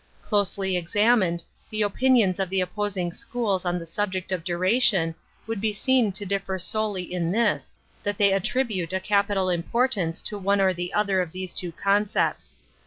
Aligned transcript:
Closely 0.23 0.75
examined, 0.75 1.43
th 1.69 1.79
e 1.81 1.85
opin 1.85 2.15
jo^,Of 2.15 2.49
_the 2.49 2.63
opposing 2.63 3.11
schools 3.11 3.65
on 3.65 3.77
the 3.77 3.85
subject 3.85 4.31
of 4.31 4.43
duration 4.43 5.13
would 5.45 5.61
be 5.61 5.71
seen 5.73 6.11
to 6.13 6.25
differ 6.25 6.57
solely 6.57 7.03
in 7.13 7.31
this, 7.31 7.75
that 8.01 8.17
they 8.17 8.31
attribute 8.33 8.93
a 8.93 8.99
capital 8.99 9.47
import 9.51 9.97
ance 9.97 10.23
to 10.23 10.39
one 10.39 10.59
or 10.59 10.73
the 10.73 10.91
other 10.91 11.21
of 11.21 11.31
these 11.33 11.53
two 11.53 11.71
con 11.73 12.05
cepts. 12.05 12.55